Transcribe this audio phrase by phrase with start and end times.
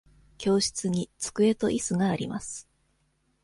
[0.39, 2.67] 教室に机といすがあります。